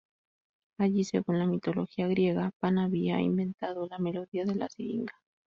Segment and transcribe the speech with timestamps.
[0.79, 5.13] Allí, según la mitología griega, Pan había inventado la melodía de la siringa.